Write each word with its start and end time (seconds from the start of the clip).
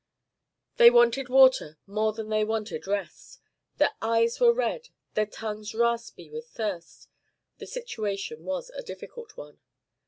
They 0.77 0.89
wanted 0.89 1.29
water 1.29 1.77
more 1.85 2.11
than 2.11 2.29
they 2.29 2.43
wanted 2.43 2.87
rest. 2.87 3.39
Their 3.77 3.93
eyes 4.01 4.39
were 4.39 4.51
red, 4.51 4.89
their 5.13 5.27
tongues 5.27 5.75
raspy 5.75 6.27
with 6.27 6.47
thirst. 6.47 7.07
The 7.59 7.67
situation 7.67 8.43
was 8.43 8.71
a 8.71 8.81
difficult 8.81 9.37
one. 9.37 9.59